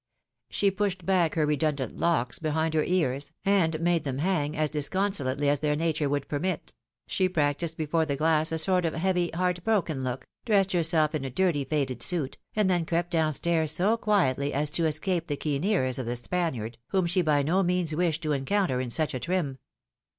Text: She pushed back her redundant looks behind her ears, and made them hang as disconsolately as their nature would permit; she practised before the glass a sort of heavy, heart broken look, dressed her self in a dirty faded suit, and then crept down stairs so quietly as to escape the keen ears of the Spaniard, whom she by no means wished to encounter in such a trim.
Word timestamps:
She 0.49 0.71
pushed 0.71 1.05
back 1.05 1.35
her 1.35 1.45
redundant 1.45 1.95
looks 1.95 2.39
behind 2.39 2.73
her 2.73 2.83
ears, 2.83 3.33
and 3.45 3.79
made 3.79 4.03
them 4.03 4.17
hang 4.17 4.57
as 4.57 4.71
disconsolately 4.71 5.47
as 5.47 5.59
their 5.59 5.75
nature 5.75 6.09
would 6.09 6.27
permit; 6.27 6.73
she 7.05 7.29
practised 7.29 7.77
before 7.77 8.07
the 8.07 8.15
glass 8.15 8.51
a 8.51 8.57
sort 8.57 8.83
of 8.83 8.95
heavy, 8.95 9.29
heart 9.35 9.63
broken 9.63 10.03
look, 10.03 10.25
dressed 10.43 10.71
her 10.71 10.81
self 10.81 11.13
in 11.13 11.23
a 11.23 11.29
dirty 11.29 11.63
faded 11.63 12.01
suit, 12.01 12.39
and 12.55 12.67
then 12.67 12.83
crept 12.83 13.11
down 13.11 13.31
stairs 13.31 13.73
so 13.73 13.95
quietly 13.95 14.51
as 14.53 14.71
to 14.71 14.87
escape 14.87 15.27
the 15.27 15.37
keen 15.37 15.63
ears 15.63 15.99
of 15.99 16.07
the 16.07 16.15
Spaniard, 16.15 16.79
whom 16.87 17.05
she 17.05 17.21
by 17.21 17.43
no 17.43 17.61
means 17.61 17.93
wished 17.93 18.23
to 18.23 18.31
encounter 18.31 18.81
in 18.81 18.89
such 18.89 19.13
a 19.13 19.19
trim. 19.19 19.59